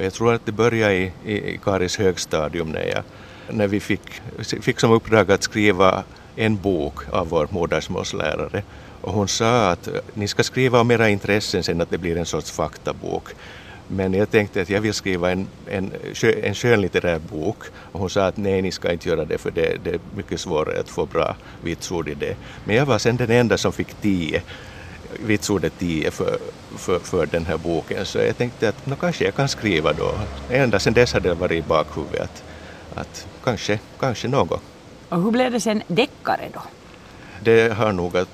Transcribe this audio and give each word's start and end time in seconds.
Och 0.00 0.06
jag 0.06 0.12
tror 0.12 0.34
att 0.34 0.46
det 0.46 0.52
började 0.52 0.94
i, 0.94 1.12
i, 1.24 1.32
i 1.32 1.60
Karis 1.64 1.98
högstadium 1.98 2.68
när, 2.72 2.84
jag, 2.84 3.02
när 3.56 3.66
vi 3.66 3.80
fick, 3.80 4.00
fick 4.60 4.80
som 4.80 4.92
uppdrag 4.92 5.32
att 5.32 5.42
skriva 5.42 6.04
en 6.36 6.56
bok 6.56 6.94
av 7.10 7.28
vår 7.28 7.48
modersmålslärare. 7.50 8.62
Och 9.00 9.12
hon 9.12 9.28
sa 9.28 9.70
att 9.70 9.88
ni 10.14 10.28
ska 10.28 10.42
skriva 10.42 10.80
om 10.80 10.90
era 10.90 11.08
intressen 11.08 11.62
sen 11.62 11.80
att 11.80 11.90
det 11.90 11.98
blir 11.98 12.16
en 12.16 12.26
sorts 12.26 12.50
faktabok. 12.50 13.28
Men 13.88 14.14
jag 14.14 14.30
tänkte 14.30 14.62
att 14.62 14.70
jag 14.70 14.80
vill 14.80 14.94
skriva 14.94 15.30
en, 15.30 15.46
en, 15.66 15.92
en 16.42 16.54
skönlitterär 16.54 17.18
bok 17.18 17.58
och 17.92 18.00
hon 18.00 18.10
sa 18.10 18.26
att 18.26 18.36
nej, 18.36 18.62
ni 18.62 18.72
ska 18.72 18.92
inte 18.92 19.08
göra 19.08 19.24
det 19.24 19.38
för 19.38 19.50
det, 19.50 19.76
det 19.84 19.90
är 19.90 20.00
mycket 20.16 20.40
svårare 20.40 20.80
att 20.80 20.88
få 20.88 21.06
bra 21.06 21.36
vitsord 21.62 22.08
i 22.08 22.14
det. 22.14 22.36
Men 22.64 22.76
jag 22.76 22.86
var 22.86 22.98
sen 22.98 23.16
den 23.16 23.30
enda 23.30 23.58
som 23.58 23.72
fick 23.72 23.94
tio 24.00 24.42
vitsordet 25.18 25.72
10 25.78 26.10
för, 26.10 26.38
för, 26.76 26.98
för 26.98 27.26
den 27.26 27.46
här 27.46 27.56
boken 27.56 28.06
så 28.06 28.18
jag 28.18 28.36
tänkte 28.36 28.68
att 28.68 28.86
no, 28.86 28.96
kanske 29.00 29.24
jag 29.24 29.34
kan 29.34 29.48
skriva 29.48 29.92
då. 29.92 30.12
Ända 30.50 30.78
sedan 30.78 30.92
dess 30.92 31.12
hade 31.12 31.28
det 31.28 31.34
varit 31.34 31.64
i 31.64 31.68
bakhuvudet 31.68 32.20
att, 32.20 32.42
att 32.98 33.26
kanske, 33.44 33.78
kanske 34.00 34.28
något. 34.28 34.62
Och 35.08 35.22
hur 35.22 35.30
blev 35.30 35.52
det 35.52 35.60
sen 35.60 35.82
deckare 35.86 36.48
då? 36.54 36.62
Det 37.42 37.72
har 37.72 37.92
nog 37.92 38.16
att, 38.16 38.28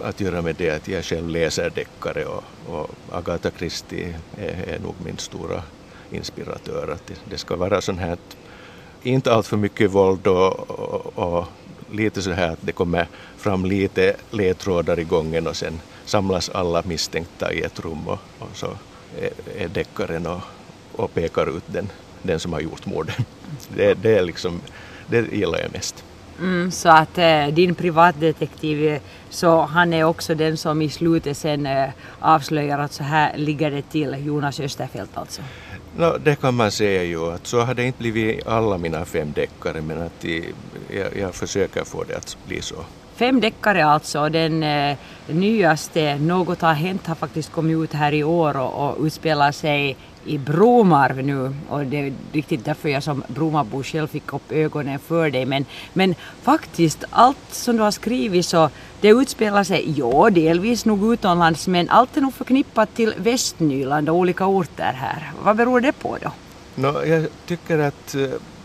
att 0.00 0.20
göra 0.20 0.42
med 0.42 0.54
det 0.56 0.70
att 0.70 0.88
jag 0.88 1.04
själv 1.04 1.28
läser 1.28 1.70
deckare 1.70 2.24
och, 2.24 2.44
och 2.66 2.90
Agatha 3.12 3.50
Christie 3.58 4.14
är, 4.38 4.74
är 4.74 4.78
nog 4.78 4.94
min 5.04 5.18
stora 5.18 5.62
inspiratör. 6.10 6.92
Att 6.92 7.06
det, 7.06 7.14
det 7.30 7.38
ska 7.38 7.56
vara 7.56 7.80
sånt 7.80 8.00
här, 8.00 8.16
inte 9.02 9.32
allt 9.32 9.46
för 9.46 9.56
mycket 9.56 9.90
våld 9.90 10.26
och, 10.26 10.70
och, 10.70 11.18
och 11.18 11.46
lite 11.92 12.22
så 12.22 12.30
här 12.30 12.50
att 12.50 12.58
det 12.60 12.72
kommer 12.72 13.08
fram 13.36 13.64
lite 13.64 14.16
ledtrådar 14.30 14.98
i 14.98 15.04
gången 15.04 15.46
och 15.46 15.56
sen 15.56 15.80
samlas 16.04 16.48
alla 16.48 16.82
misstänkta 16.86 17.52
i 17.52 17.60
ett 17.60 17.80
rum 17.80 18.08
och, 18.08 18.18
och 18.38 18.56
så 18.56 18.66
är, 19.20 19.62
är 19.64 19.68
deckaren 19.68 20.26
och, 20.26 20.40
och 20.92 21.14
pekar 21.14 21.56
ut 21.56 21.64
den, 21.66 21.88
den 22.22 22.40
som 22.40 22.52
har 22.52 22.60
gjort 22.60 22.86
morden. 22.86 23.14
Det, 23.68 23.94
det, 23.94 24.18
är 24.18 24.22
liksom, 24.22 24.60
det 25.06 25.32
gillar 25.32 25.58
jag 25.58 25.72
mest. 25.72 26.04
Mm, 26.40 26.70
så 26.70 26.88
att 26.88 27.18
eh, 27.18 27.46
din 27.46 27.74
privatdetektiv, 27.74 28.88
eh, 28.88 29.00
så 29.30 29.60
han 29.60 29.92
är 29.92 30.04
också 30.04 30.34
den 30.34 30.56
som 30.56 30.82
i 30.82 30.88
slutet 30.88 31.36
sen 31.36 31.66
eh, 31.66 31.88
avslöjar 32.20 32.78
att 32.78 32.92
så 32.92 33.02
här 33.02 33.36
ligger 33.36 33.70
det 33.70 33.82
till, 33.82 34.16
Jonas 34.26 34.60
Österfelt 34.60 35.10
alltså? 35.16 35.42
No, 35.96 36.18
det 36.18 36.36
kan 36.40 36.54
man 36.54 36.70
säga 36.70 37.02
ju, 37.02 37.32
att 37.32 37.46
så 37.46 37.60
har 37.60 37.74
det 37.74 37.84
inte 37.84 37.98
blivit 37.98 38.46
alla 38.46 38.78
mina 38.78 39.04
fem 39.04 39.32
deckare 39.32 39.80
men 39.80 40.02
att 40.02 40.20
de, 40.20 40.44
jag, 40.90 41.16
jag 41.16 41.34
försöker 41.34 41.84
få 41.84 42.04
det 42.04 42.16
att 42.16 42.36
bli 42.46 42.62
så. 42.62 42.84
Fem 43.18 43.40
deckare 43.40 43.84
alltså. 43.84 44.28
Den 44.28 44.62
eh, 44.62 44.96
nyaste, 45.26 46.18
Något 46.18 46.60
har 46.60 46.72
hänt, 46.72 47.06
har 47.06 47.14
faktiskt 47.14 47.52
kommit 47.52 47.76
ut 47.78 47.92
här 47.92 48.14
i 48.14 48.24
år 48.24 48.56
och, 48.56 48.88
och 48.88 49.06
utspelar 49.06 49.52
sig 49.52 49.96
i 50.24 50.38
Bromarv 50.38 51.24
nu 51.24 51.54
och 51.68 51.86
det 51.86 51.96
är 51.96 52.12
riktigt 52.32 52.64
därför 52.64 52.88
jag 52.88 53.02
som 53.02 53.22
Bromabo 53.28 53.82
själv 53.82 54.06
fick 54.06 54.32
upp 54.32 54.52
ögonen 54.52 54.98
för 54.98 55.30
dig. 55.30 55.44
Men, 55.44 55.64
men 55.92 56.14
faktiskt 56.42 57.04
allt 57.10 57.38
som 57.50 57.76
du 57.76 57.82
har 57.82 57.90
skrivit 57.90 58.46
så 58.46 58.70
det 59.00 59.08
utspelar 59.08 59.64
sig, 59.64 59.94
ja 59.96 60.30
delvis 60.30 60.84
nog 60.84 61.12
utomlands 61.12 61.68
men 61.68 61.88
allt 61.88 62.16
är 62.16 62.20
nog 62.20 62.34
förknippat 62.34 62.94
till 62.94 63.14
Västnyland 63.16 64.08
och 64.08 64.16
olika 64.16 64.46
orter 64.46 64.92
här. 64.92 65.32
Vad 65.42 65.56
beror 65.56 65.80
det 65.80 65.92
på 65.92 66.18
då? 66.22 66.32
No, 66.74 67.04
jag 67.06 67.26
tycker 67.46 67.78
att 67.78 68.14
eh, 68.14 68.22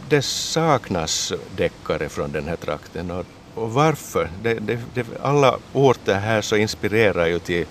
det 0.09 0.21
saknas 0.21 1.33
deckare 1.55 2.09
från 2.09 2.31
den 2.31 2.47
här 2.47 2.55
trakten 2.55 3.11
och 3.11 3.25
och 3.55 3.73
varför? 3.73 4.29
Det, 4.41 4.53
det, 4.53 4.79
det, 4.93 5.05
alla 5.21 5.57
orter 5.73 6.13
här 6.13 6.41
så 6.41 6.55
inspirerar 6.55 7.27
ju 7.27 7.39
till 7.39 7.65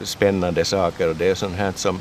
spännande 0.00 0.64
saker 0.64 1.08
och 1.08 1.16
det 1.16 1.28
är 1.28 1.34
sånt 1.34 1.56
här 1.56 1.72
som 1.76 2.00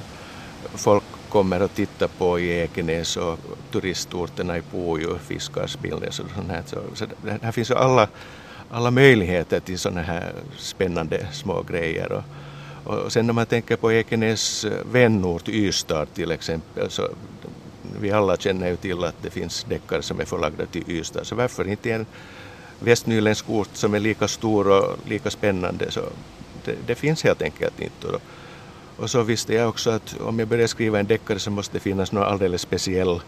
folk 0.76 1.04
kommer 1.30 1.60
att 1.60 1.76
titta 1.76 2.08
på 2.08 2.40
i 2.40 2.60
Ekenäs 2.60 3.18
och 3.18 3.40
turistorterna 3.72 4.58
i 4.58 4.62
Pujo, 4.62 5.18
Fiskarsbilden 5.18 6.10
och 6.10 6.14
sånt 6.14 6.50
här. 6.50 6.64
Så, 6.66 6.78
så 6.94 7.06
det, 7.06 7.40
här 7.42 7.52
finns 7.52 7.72
ju 7.72 7.76
alla, 7.76 8.08
alla 8.70 8.92
möjligheter 8.92 9.60
till 9.60 9.80
sådana 9.80 10.02
här 10.02 10.34
spännande 10.58 11.28
små 11.32 11.62
grejer. 11.62 12.12
Och, 12.12 12.24
och 12.94 13.12
sen 13.12 13.26
när 13.26 13.34
man 13.34 13.46
tänker 13.46 13.76
på 13.76 13.92
Ekenäs 13.92 14.66
eh, 14.66 14.72
vänort 14.92 15.50
Ystad 15.50 16.06
till 16.14 16.32
exempel 16.32 16.90
så 16.90 17.10
vi 18.02 18.12
alla 18.12 18.38
känner 18.38 18.68
ju 18.70 18.76
till 18.76 19.04
att 19.04 19.16
det 19.22 19.30
finns 19.30 19.64
deckare 19.64 20.02
som 20.02 20.20
är 20.20 20.26
förlagda 20.26 20.66
till 20.66 20.84
Ystad 20.88 21.24
så 21.24 21.36
varför 21.36 21.68
inte 21.68 21.92
en 21.92 22.06
västnyländsk 22.80 23.50
ort 23.50 23.70
som 23.74 23.94
är 23.94 24.00
lika 24.00 24.28
stor 24.28 24.68
och 24.68 24.98
lika 25.08 25.30
spännande. 25.30 25.92
Så 25.92 26.02
det, 26.66 26.76
det 26.88 26.96
finns 26.96 27.24
helt 27.24 27.42
enkelt 27.42 27.80
inte. 27.80 28.08
Och, 28.08 28.22
och 28.98 29.10
så 29.10 29.24
visste 29.24 29.54
jag 29.54 29.70
också 29.70 29.90
att 29.90 30.16
om 30.20 30.40
jag 30.40 30.48
börjar 30.48 30.68
skriva 30.68 31.00
en 31.00 31.08
deckare 31.08 31.40
så 31.40 31.52
måste 31.52 31.74
det 31.74 31.80
finnas 31.80 32.12
någon 32.12 32.24
alldeles 32.24 32.62
speciell 32.62 33.22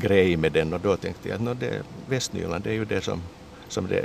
grej 0.00 0.36
med 0.36 0.52
den 0.52 0.72
och 0.72 0.80
då 0.80 0.96
tänkte 0.96 1.28
jag 1.28 1.36
att 1.36 1.42
no, 1.42 1.54
det, 1.54 1.82
Västnyland 2.08 2.64
det 2.64 2.70
är 2.70 2.74
ju 2.74 2.84
det 2.84 3.00
som, 3.00 3.22
som 3.68 3.86
det 3.86 4.04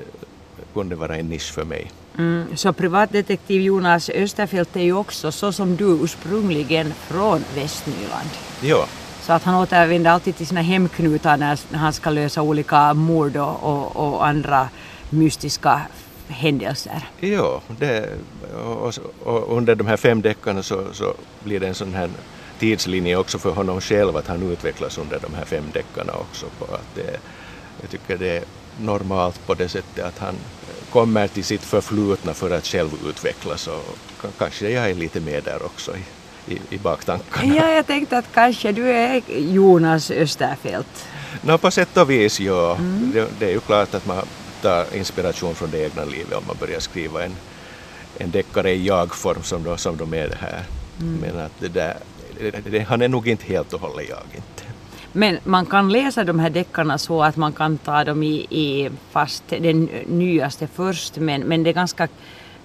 kunde 0.73 0.95
vara 0.95 1.17
en 1.17 1.29
nisch 1.29 1.53
för 1.53 1.65
mig. 1.65 1.91
Mm, 2.17 2.57
så 2.57 2.73
privatdetektiv 2.73 3.61
Jonas 3.61 4.09
Österfelt 4.09 4.75
är 4.75 4.81
ju 4.81 4.93
också 4.93 5.31
så 5.31 5.51
som 5.51 5.75
du 5.75 5.85
ursprungligen 6.03 6.93
från 6.93 7.43
Västnyland. 7.55 8.29
Ja, 8.61 8.85
så 9.29 9.33
att 9.33 9.43
han 9.43 9.55
återvänder 9.55 10.11
alltid 10.11 10.35
till 10.35 10.47
sina 10.47 10.61
hemknutar 10.61 11.37
när, 11.37 11.59
han 11.77 11.93
ska 11.93 12.09
lösa 12.09 12.41
olika 12.41 12.93
mord 12.93 13.37
och, 13.37 13.63
och, 13.63 13.95
och 13.95 14.27
andra 14.27 14.69
mystiska 15.09 15.81
händelser. 16.27 17.09
Ja, 17.19 17.61
det, 17.79 18.09
och, 18.65 18.93
och, 19.23 19.57
under 19.57 19.75
de 19.75 19.87
här 19.87 19.97
fem 19.97 20.21
deckarna 20.21 20.63
så, 20.63 20.83
så 20.93 21.13
blir 21.43 21.59
det 21.59 21.67
en 21.67 21.75
sån 21.75 21.93
här 21.93 22.09
tidslinje 22.59 23.15
också 23.15 23.39
för 23.39 23.51
honom 23.51 23.81
själv 23.81 24.17
att 24.17 24.27
han 24.27 24.51
utvecklas 24.51 24.97
under 24.97 25.19
de 25.19 25.33
här 25.33 25.45
fem 25.45 25.63
deckarna 25.73 26.13
också. 26.13 26.45
På 26.59 26.65
att 26.65 26.95
det, 26.95 27.19
jag 27.81 27.89
tycker 27.89 28.17
det 28.17 28.37
är 28.37 28.43
normalt 28.79 29.47
på 29.47 29.53
det 29.53 29.69
sättet 29.69 30.05
att 30.05 30.19
han 30.19 30.35
kommer 30.89 31.27
till 31.27 31.43
sitt 31.43 31.63
förflutna 31.63 32.33
för 32.33 32.51
att 32.51 32.65
själv 32.65 32.89
utvecklas 33.09 33.67
och 33.67 33.99
kanske 34.37 34.69
jag 34.69 34.89
är 34.89 34.95
lite 34.95 35.19
med 35.19 35.43
där 35.43 35.65
också 35.65 35.91
i, 36.47 36.59
i 36.69 36.77
baktankarna. 36.77 37.55
Ja, 37.55 37.69
jag 37.69 37.87
tänkte 37.87 38.17
att 38.17 38.33
kanske 38.33 38.71
du 38.71 38.89
är 38.89 39.21
Jonas 39.37 40.11
Österfelt. 40.11 41.07
No, 41.41 41.57
på 41.57 41.71
sätt 41.71 41.97
och 41.97 42.09
vis, 42.09 42.39
ja. 42.39 42.75
Mm. 42.75 43.11
Det, 43.13 43.27
det, 43.39 43.45
är 43.45 43.51
ju 43.51 43.59
klart 43.59 43.93
att 43.93 44.05
man 44.05 44.25
tar 44.61 44.95
inspiration 44.95 45.55
från 45.55 45.71
det 45.71 45.83
egna 45.83 46.05
livet 46.05 46.33
om 46.33 46.43
man 46.47 46.55
börjar 46.59 46.79
skriva 46.79 47.23
en, 47.23 47.35
en 48.17 48.31
deckare 48.31 48.71
i 48.71 48.85
jag-form 48.85 49.43
som, 49.43 49.63
de, 49.63 49.77
som 49.77 49.97
de 49.97 50.13
är 50.13 50.37
här. 50.39 50.63
Mm. 50.99 51.19
Men 51.21 51.45
att 51.45 51.59
det 51.59 51.67
där, 51.67 51.97
det, 52.63 52.79
han 52.79 53.01
är 53.01 53.07
nog 53.07 53.27
inte 53.27 53.45
helt 53.45 53.73
och 53.73 53.81
hållet 53.81 54.09
jag 54.09 54.19
inte. 54.35 54.63
Men 55.11 55.37
man 55.43 55.65
kan 55.65 55.91
läsa 55.91 56.23
de 56.23 56.39
här 56.39 56.49
deckarna 56.49 56.97
så 56.97 57.23
att 57.23 57.35
man 57.35 57.53
kan 57.53 57.77
ta 57.77 58.03
dem 58.03 58.23
i, 58.23 58.47
i 58.49 58.89
fast 59.11 59.43
den 59.47 59.89
nyaste 60.07 60.67
först 60.67 61.17
men, 61.17 61.41
men 61.41 61.63
det 61.63 61.69
är 61.69 61.73
ganska 61.73 62.07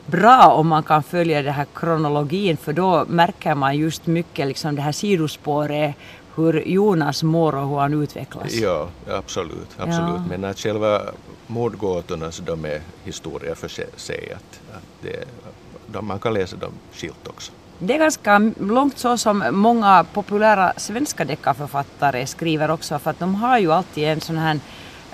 bra 0.07 0.47
om 0.47 0.69
man 0.69 0.83
kan 0.83 1.03
följa 1.03 1.43
den 1.43 1.55
här 1.55 1.67
kronologin 1.75 2.57
för 2.57 2.73
då 2.73 3.05
märker 3.09 3.55
man 3.55 3.77
just 3.77 4.07
mycket 4.07 4.47
liksom 4.47 4.77
det 4.77 4.83
här 4.83 4.93
sidospåret 4.93 5.95
hur 6.37 6.69
Jonas 6.69 7.23
mår 7.23 7.55
och 7.55 7.69
hur 7.69 7.79
han 7.79 8.03
utvecklas. 8.03 8.53
Ja, 8.53 8.89
absolut. 9.11 9.69
absolut. 9.79 10.15
Ja. 10.17 10.25
Men 10.29 10.45
att 10.45 10.59
själva 10.59 11.03
mordgåtorna 11.47 12.33
så 12.33 12.43
de 12.43 12.65
är 12.65 12.81
historia 13.05 13.55
för 13.55 13.69
sig. 13.97 14.33
Att, 14.33 14.77
att 14.77 15.03
det, 15.03 15.25
de, 15.87 16.07
man 16.07 16.19
kan 16.19 16.35
läsa 16.35 16.57
dem 16.57 16.73
skilt 16.93 17.29
också. 17.29 17.53
Det 17.79 17.95
är 17.95 17.99
ganska 17.99 18.53
långt 18.61 18.99
så 18.99 19.19
som 19.19 19.45
många 19.51 20.07
populära 20.13 20.73
svenska 20.77 21.25
deckarförfattare 21.25 22.27
skriver 22.27 22.71
också 22.71 22.99
för 22.99 23.11
att 23.11 23.19
de 23.19 23.35
har 23.35 23.59
ju 23.59 23.73
alltid 23.73 24.05
en 24.05 24.21
sån 24.21 24.39
här 24.39 24.61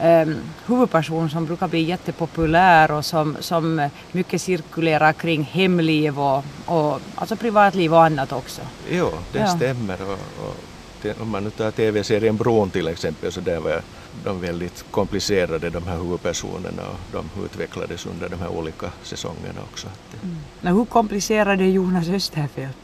um, 0.03 0.41
huvudperson 0.67 1.31
som 1.31 1.47
brukar 1.47 1.69
bli 1.69 1.83
jättepopulär 1.83 2.91
och 2.91 3.05
som, 3.05 3.37
som 3.41 3.89
mycket 4.13 4.43
cirkulerar 4.43 5.13
kring 5.13 5.43
hemliv 5.43 6.21
och, 6.21 6.45
och 6.67 7.01
alltså 7.15 7.37
privatliv 7.37 7.95
och 7.95 8.05
annat 8.05 8.33
också. 8.33 8.63
Jo, 8.91 9.11
det 9.33 9.39
ja. 9.39 9.57
stämmer. 9.57 10.03
Och, 10.03 10.47
och 10.47 10.57
det, 11.03 11.21
om 11.21 11.29
man 11.29 11.45
nu 11.45 11.51
tar 11.51 11.71
tv-serien 11.71 12.37
Bron 12.37 12.71
till 12.71 12.89
exempel 12.89 13.33
så 13.33 13.41
där 13.41 13.61
var 13.61 13.83
de 14.25 14.41
väldigt 14.41 14.85
komplicerade 14.91 15.71
de 15.71 15.87
här 15.87 15.97
huvudpersonerna 15.97 16.83
och 16.83 16.99
de 17.13 17.45
utvecklades 17.45 18.07
under 18.07 18.29
de 18.29 18.41
här 18.41 18.49
olika 18.49 18.87
säsongerna 19.03 19.61
också. 19.73 19.89
Mm. 20.23 20.37
Men 20.61 20.75
hur 20.77 20.85
komplicerade 20.85 21.65
är 21.65 21.69
Jonas 21.69 22.09
Österfelt? 22.09 22.77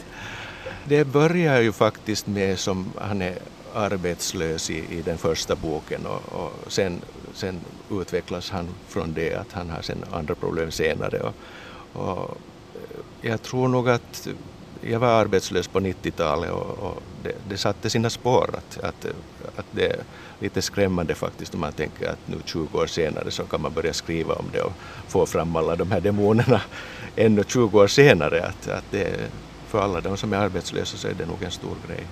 Det 0.85 1.05
börjar 1.05 1.61
ju 1.61 1.73
faktiskt 1.73 2.27
med 2.27 2.59
som 2.59 2.93
han 3.01 3.23
är 3.23 3.39
arbetslös 3.77 4.71
i, 4.71 4.85
i 4.99 5.03
den 5.03 5.19
första 5.19 5.57
boken 5.57 6.07
och, 6.07 6.33
och 6.33 6.73
sen, 6.73 7.01
sen 7.35 7.61
utvecklas 7.91 8.51
han 8.51 8.69
från 8.89 9.13
det 9.15 9.35
att 9.35 9.53
han 9.53 9.71
har 9.71 9.83
sen 9.83 10.05
andra 10.13 10.35
problem 10.35 10.71
senare. 10.71 11.21
Och, 11.21 11.35
och 11.93 12.39
eh, 12.75 13.31
jag 13.31 13.43
tror 13.43 13.69
nog 13.69 13.89
att 13.89 14.29
jag 14.81 15.01
var 15.01 15.09
arbetslös 15.09 15.69
på 15.69 15.81
90-talet 15.81 16.51
och, 16.51 16.79
och 16.79 17.03
det, 17.23 17.35
det, 17.49 17.57
satte 17.57 17.91
sina 17.91 18.11
spår. 18.11 18.51
Att, 18.53 18.85
att, 18.85 19.07
att 19.57 19.67
det 19.71 19.87
är 19.87 20.01
lite 20.41 20.63
skrämmande 20.63 21.15
faktiskt 21.15 21.55
om 21.55 21.61
man 21.61 21.73
tänker 21.73 22.09
att 22.09 22.19
nu 22.27 22.37
20 22.45 22.79
år 22.79 22.87
senare 22.87 23.31
så 23.31 23.45
kan 23.45 23.61
man 23.61 23.73
börja 23.73 23.93
skriva 23.93 24.35
om 24.35 24.45
det 24.53 24.61
och 24.61 24.73
få 25.09 25.27
fram 25.27 25.57
alla 25.57 25.77
de 25.77 25.91
här 25.91 26.01
demonerna 26.01 26.61
ännu 27.17 27.45
20 27.47 27.81
år 27.81 27.87
senare. 27.87 28.47
Att, 28.47 28.69
att 28.69 28.85
det, 28.91 29.31
för 29.69 29.81
alla 29.81 30.01
de 30.01 30.17
som 30.17 30.33
är 30.33 30.37
arbetslösa 30.37 30.97
så 30.97 31.09
är 31.09 31.15
det 31.15 31.27
nog 31.27 31.43
en 31.43 31.51
stor 31.51 31.77
grej. 31.89 32.07